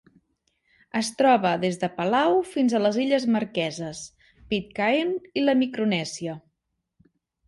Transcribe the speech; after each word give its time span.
Es 0.99 1.09
troba 1.17 1.49
des 1.63 1.75
de 1.83 1.89
Palau 1.99 2.37
fins 2.53 2.73
a 2.73 2.81
les 2.85 2.97
Illes 3.03 3.27
Marqueses, 3.35 4.01
Pitcairn 4.55 5.13
i 5.41 5.45
la 5.45 5.55
Micronèsia. 5.61 6.35